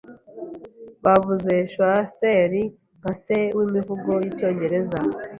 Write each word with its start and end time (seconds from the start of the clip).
Bavuze 1.03 1.51
Chaucer 1.71 2.51
nka 2.99 3.13
se 3.23 3.37
w'imivugo 3.57 4.11
y'Icyongereza. 4.23 4.97